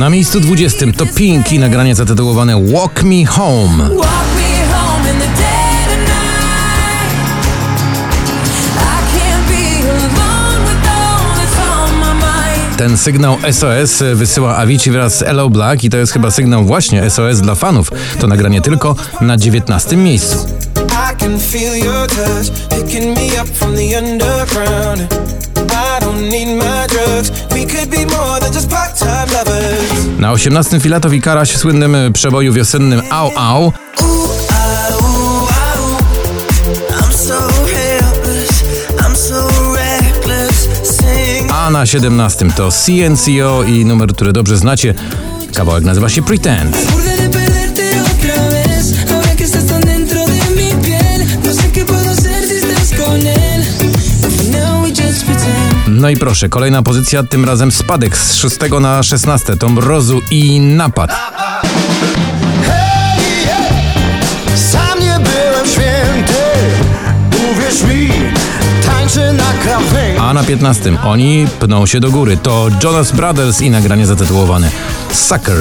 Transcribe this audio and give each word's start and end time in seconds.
Na 0.00 0.10
miejscu 0.10 0.40
20 0.40 0.86
to 0.96 1.06
Pinki 1.06 1.58
nagranie 1.58 1.94
zatytułowane 1.94 2.64
Walk 2.72 3.02
Me 3.02 3.26
Home. 3.26 3.90
Ten 12.76 12.98
sygnał 12.98 13.36
SOS 13.52 14.02
wysyła 14.14 14.56
Avicii 14.56 14.92
wraz 14.92 15.18
z 15.18 15.22
Hello 15.22 15.50
Black 15.50 15.84
i 15.84 15.90
to 15.90 15.96
jest 15.96 16.12
chyba 16.12 16.30
sygnał 16.30 16.64
właśnie 16.64 17.10
SOS 17.10 17.40
dla 17.40 17.54
fanów. 17.54 17.90
To 18.20 18.26
nagranie 18.26 18.60
tylko 18.60 18.96
na 19.20 19.36
19 19.36 19.96
miejscu. 19.96 20.48
I 20.76 21.16
can 21.16 21.40
feel 21.40 21.84
your 21.84 22.06
touch 22.08 22.68
picking 22.70 23.18
me 23.18 23.42
up 23.42 23.50
from 23.54 23.76
the 23.76 23.98
underground. 23.98 25.39
Na 30.18 30.32
18 30.32 30.80
Filatow 30.80 31.12
i 31.12 31.20
Karaś 31.20 31.52
w 31.52 31.56
słynnym 31.56 31.96
przeboju 32.12 32.52
wiosennym 32.52 33.02
Au 33.10 33.30
Au. 33.36 33.72
Ah, 34.48 34.54
ah. 34.54 35.50
A 41.52 41.70
na 41.70 41.86
17 41.86 42.50
to 42.56 42.68
CNCO 42.70 43.62
i 43.62 43.84
numer, 43.84 44.14
który 44.14 44.32
dobrze 44.32 44.56
znacie. 44.56 44.94
Kawałek 45.54 45.84
nazywa 45.84 46.08
się 46.08 46.22
Pretend. 46.22 46.76
No 56.00 56.10
i 56.10 56.16
proszę, 56.16 56.48
kolejna 56.48 56.82
pozycja, 56.82 57.22
tym 57.22 57.44
razem 57.44 57.70
spadek 57.72 58.16
z 58.16 58.34
6 58.34 58.56
na 58.80 59.02
16. 59.02 59.56
To 59.56 59.68
Mrozu 59.68 60.20
i 60.30 60.60
Napad. 60.60 61.10
Sam 64.54 65.00
nie 65.00 65.18
byłem 65.24 65.66
święty, 65.66 66.34
uwierz 67.52 67.82
mi, 67.82 68.10
tańczę 68.86 69.32
na 69.32 69.52
krawędzi. 69.62 70.20
A 70.20 70.34
na 70.34 70.44
15 70.44 70.98
oni 71.04 71.46
pną 71.60 71.86
się 71.86 72.00
do 72.00 72.10
góry. 72.10 72.36
To 72.36 72.68
Jonas 72.84 73.12
Brothers 73.12 73.60
i 73.60 73.70
nagranie 73.70 74.06
zatytułowane 74.06 74.70
Sucker. 75.12 75.58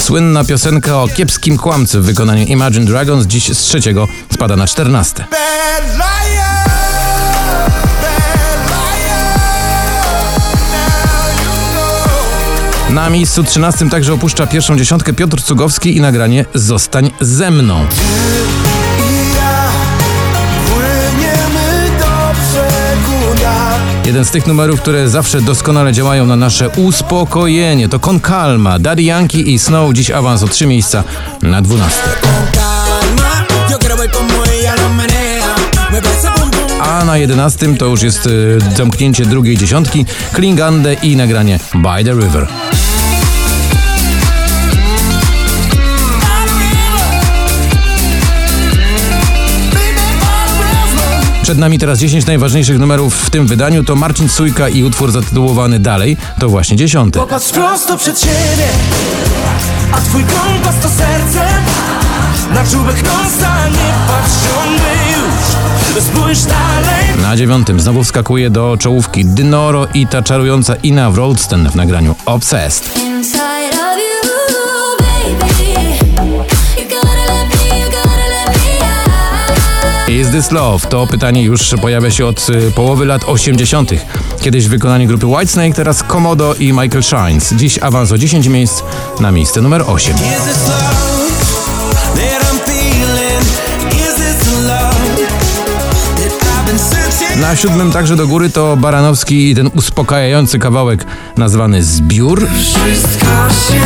Słynna 0.00 0.44
piosenka 0.44 1.02
o 1.02 1.08
kiepskim 1.08 1.58
kłamcy 1.58 2.00
w 2.00 2.04
wykonaniu 2.04 2.44
Imagine 2.46 2.86
Dragons 2.86 3.26
dziś 3.26 3.48
z 3.48 3.58
trzeciego 3.58 4.08
spada 4.32 4.56
na 4.56 4.66
14. 4.66 5.14
Bad 5.30 5.30
liar, 5.94 6.68
bad 8.02 8.70
liar, 8.70 9.38
now 10.70 11.28
you 11.40 11.72
know. 12.86 12.94
Na 12.94 13.10
miejscu 13.10 13.44
13 13.44 13.90
także 13.90 14.12
opuszcza 14.12 14.46
pierwszą 14.46 14.76
dziesiątkę 14.78 15.12
Piotr 15.12 15.42
Cugowski 15.42 15.96
i 15.96 16.00
nagranie 16.00 16.44
Zostań 16.54 17.10
ze 17.20 17.50
mną. 17.50 17.86
Jeden 24.08 24.24
z 24.24 24.30
tych 24.30 24.46
numerów, 24.46 24.80
które 24.80 25.08
zawsze 25.08 25.40
doskonale 25.40 25.92
działają 25.92 26.26
na 26.26 26.36
nasze 26.36 26.68
uspokojenie. 26.68 27.88
To 27.88 27.98
Kon 27.98 28.20
Kalma, 28.20 28.78
Daddy 28.78 29.02
Yankee 29.02 29.54
i 29.54 29.58
Snow 29.58 29.92
dziś 29.92 30.10
awans 30.10 30.42
o 30.42 30.48
3 30.48 30.66
miejsca 30.66 31.04
na 31.42 31.62
12. 31.62 31.96
Calma, 32.52 33.46
yo 33.70 33.78
quiero 33.78 33.96
ver 33.96 34.10
como 34.10 34.44
ella 34.44 34.74
lo 34.74 34.88
menea. 34.88 35.54
Me 35.92 36.02
parece 36.02 36.30
bum 36.40 36.50
bum. 36.50 36.80
A 36.80 37.04
na 37.04 37.16
11 37.16 37.74
to 37.76 37.86
już 37.86 38.02
jest 38.02 38.26
y, 38.26 38.58
zamknięcie 38.76 39.26
drugiej 39.26 39.56
dziesiątki 39.56 40.06
Klingande 40.32 40.94
i 40.94 41.16
nagranie 41.16 41.58
By 41.74 42.04
the 42.04 42.12
River. 42.12 42.46
Przed 51.48 51.58
nami 51.58 51.78
teraz 51.78 51.98
10 51.98 52.26
najważniejszych 52.26 52.78
numerów 52.78 53.14
w 53.14 53.30
tym 53.30 53.46
wydaniu. 53.46 53.84
To 53.84 53.96
Marcin 53.96 54.28
Sujka 54.28 54.68
i 54.68 54.84
utwór 54.84 55.10
zatytułowany 55.10 55.78
Dalej. 55.78 56.16
To 56.38 56.48
właśnie 56.48 56.76
dziesiąty. 56.76 57.18
Popatrz 57.18 57.50
prosto 57.50 57.98
przed 57.98 58.20
siebie, 58.20 58.68
a 59.92 60.00
twój 60.00 60.22
kompas 60.24 60.74
to 60.82 60.88
serce. 60.88 61.48
Na 62.54 62.64
czubek 62.66 63.02
nosa 63.02 63.68
nie 63.68 63.92
patrz. 64.08 64.48
Na 67.22 67.36
dziewiątym 67.36 67.80
znowu 67.80 68.04
wskakuje 68.04 68.50
do 68.50 68.76
czołówki 68.80 69.24
Dynoro 69.24 69.86
i 69.94 70.06
ta 70.06 70.22
czarująca 70.22 70.74
Ina 70.74 71.10
Wroldsten 71.10 71.70
w 71.70 71.76
nagraniu 71.76 72.14
Obsessed. 72.26 73.07
Is 80.08 80.30
This 80.30 80.50
Love? 80.50 80.88
To 80.88 81.06
pytanie 81.06 81.42
już 81.42 81.74
pojawia 81.82 82.10
się 82.10 82.26
od 82.26 82.50
y, 82.50 82.72
połowy 82.72 83.06
lat 83.06 83.24
80. 83.24 83.90
Kiedyś 84.40 84.66
w 84.66 84.70
wykonaniu 84.70 85.08
grupy 85.08 85.26
Whitesnake, 85.26 85.74
teraz 85.74 86.02
Komodo 86.02 86.54
i 86.54 86.72
Michael 86.72 87.02
Shines. 87.02 87.52
Dziś 87.52 87.78
awans 87.78 88.12
o 88.12 88.18
10 88.18 88.46
miejsc 88.46 88.82
na 89.20 89.32
miejsce 89.32 89.60
numer 89.60 89.84
8. 89.86 90.14
Is 90.14 90.20
this 90.20 90.68
love 90.68 90.96
that 92.14 92.42
I'm 92.42 92.58
feeling? 92.70 93.42
Is 94.08 94.14
this 94.14 94.54
the 94.54 94.60
love 94.60 95.26
that 96.16 96.32
I've 96.42 96.66
been 96.66 96.78
searching? 96.78 97.40
Na 97.40 97.56
siódmym 97.56 97.92
także 97.92 98.16
do 98.16 98.26
góry 98.26 98.50
to 98.50 98.76
Baranowski 98.76 99.50
i 99.50 99.54
ten 99.54 99.70
uspokajający 99.74 100.58
kawałek 100.58 101.06
nazwany 101.36 101.82
Zbiór. 101.82 102.46
Wszystko 102.60 103.26
się 103.68 103.80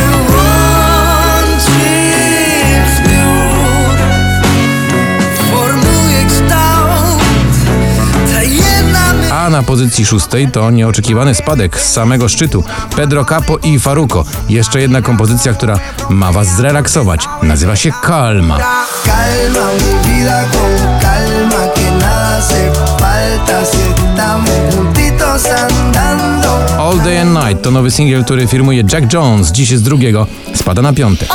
na 9.53 9.63
pozycji 9.63 10.05
szóstej 10.05 10.51
to 10.51 10.71
nieoczekiwany 10.71 11.35
spadek 11.35 11.79
z 11.79 11.91
samego 11.91 12.29
szczytu. 12.29 12.63
Pedro 12.95 13.25
Capo 13.25 13.57
i 13.63 13.79
Faruko. 13.79 14.25
Jeszcze 14.49 14.81
jedna 14.81 15.01
kompozycja, 15.01 15.53
która 15.53 15.79
ma 16.09 16.31
was 16.31 16.47
zrelaksować. 16.47 17.27
Nazywa 17.43 17.75
się 17.75 17.91
Kalma. 18.01 18.57
Calma 19.05 19.67
mi 19.73 20.13
vida 20.13 20.43
con 20.43 20.99
calma 21.01 21.67
que 21.75 21.91
nada 21.91 22.23
hace 22.43 22.71
falta 22.99 23.65
si 23.65 23.77
estamos 23.77 24.75
juntitos 24.75 25.45
andando. 25.45 26.83
All 26.89 26.99
Day 26.99 27.19
and 27.19 27.33
Night 27.33 27.61
to 27.61 27.71
nowy 27.71 27.91
singiel, 27.91 28.23
który 28.23 28.47
firmuje 28.47 28.83
Jack 28.91 29.13
Jones. 29.13 29.51
Dziś 29.51 29.69
jest 29.69 29.83
drugiego. 29.83 30.27
Spada 30.55 30.81
na 30.81 30.93
piąte. 30.93 31.25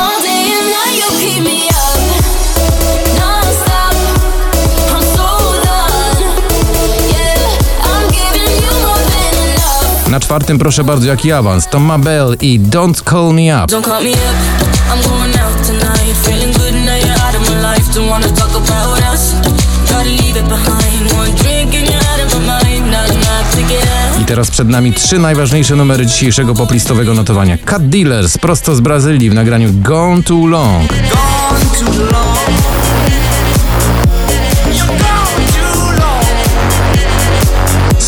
Na 10.19 10.25
czwartym 10.25 10.59
proszę 10.59 10.83
bardzo 10.83 11.07
jaki 11.07 11.31
awans. 11.31 11.67
To 11.67 11.79
Mabel 11.79 12.37
i 12.41 12.59
Don't 12.59 13.03
Call 13.09 13.33
Me 13.33 13.63
Up. 13.63 13.71
Don't 13.71 13.85
call 13.85 14.03
me 14.03 14.11
up. 14.11 14.17
I'm 14.91 15.09
going 15.09 15.37
out 15.37 15.67
tonight. 15.67 16.17
Feeling 16.23 16.53
good 16.53 16.73
now 16.73 16.97
you're 16.97 17.25
out 17.25 17.35
of 17.35 17.49
my 17.49 17.73
life. 17.73 17.93
Don't 17.93 18.09
wanna 18.09 18.27
talk 18.27 18.49
about 18.49 19.13
us. 19.13 19.33
Try 19.87 20.03
to 20.03 20.23
leave 20.23 20.39
it 20.39 20.47
behind. 20.47 21.13
One 21.13 21.31
drink 21.31 21.75
and 21.75 21.89
you're 21.89 22.11
out 22.13 22.19
of 22.25 22.39
my 22.39 22.45
mind. 22.45 22.91
Not 22.91 23.09
enough 23.09 23.55
to 23.55 23.61
get 23.61 23.83
out. 23.83 24.21
I 24.21 24.25
teraz 24.25 24.51
przed 24.51 24.69
nami 24.69 24.93
trzy 24.93 25.19
najważniejsze 25.19 25.75
numery 25.75 26.05
dzisiejszego 26.05 26.53
poplistowego 26.53 27.13
notowania. 27.13 27.57
Cut 27.57 27.89
Dealers 27.89 28.37
prosto 28.37 28.75
z 28.75 28.81
Brazylii 28.81 29.29
w 29.29 29.33
nagraniu 29.33 29.69
Gone 29.73 30.23
Too 30.23 30.47
Long. 30.47 30.87
Gone 30.89 31.65
too 31.79 32.03
long. 32.03 32.38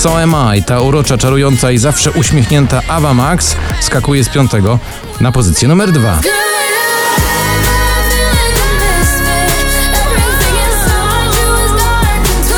So 0.01 0.21
Am 0.21 0.36
I, 0.56 0.63
ta 0.63 0.81
urocza, 0.81 1.18
czarująca 1.18 1.71
i 1.71 1.77
zawsze 1.77 2.12
uśmiechnięta 2.12 2.81
Ava 2.88 3.13
Max 3.13 3.56
skakuje 3.81 4.24
z 4.24 4.30
piątego 4.30 4.80
na 5.19 5.31
pozycję 5.31 5.68
numer 5.68 5.92
dwa. 5.92 6.19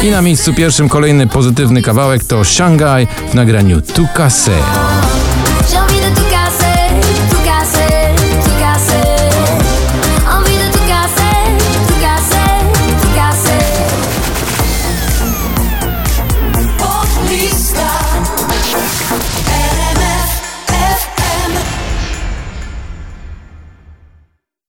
I 0.03 0.11
na 0.11 0.21
miejscu 0.21 0.53
pierwszym 0.53 0.89
kolejny 0.89 1.27
pozytywny 1.27 1.81
kawałek 1.81 2.23
to 2.23 2.43
Shanghai 2.43 3.07
w 3.31 3.33
nagraniu 3.33 3.81
Tukase. 3.81 4.51